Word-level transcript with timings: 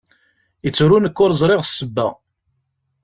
Yettru 0.63 0.97
nekk 0.99 1.17
ur 1.23 1.31
ẓṛiɣ 1.41 1.61
sebba. 1.65 2.07